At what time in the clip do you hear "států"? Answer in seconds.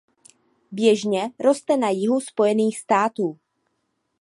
2.79-3.39